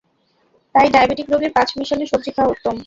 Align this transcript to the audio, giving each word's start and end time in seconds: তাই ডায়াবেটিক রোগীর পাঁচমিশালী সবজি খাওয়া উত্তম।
তাই 0.75 0.87
ডায়াবেটিক 0.93 1.27
রোগীর 1.29 1.51
পাঁচমিশালী 1.57 2.05
সবজি 2.07 2.31
খাওয়া 2.35 2.51
উত্তম। 2.53 2.75